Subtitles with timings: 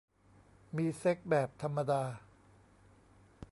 [0.77, 2.03] มีเซ็กส์แบบธรรมดา